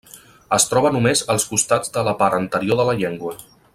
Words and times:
Es 0.55 0.63
troba 0.69 0.91
només 0.95 1.21
als 1.33 1.45
costats 1.51 1.93
de 1.99 2.05
la 2.09 2.15
part 2.23 2.39
anterior 2.39 2.81
de 2.81 2.89
la 2.91 2.97
llengua. 3.03 3.37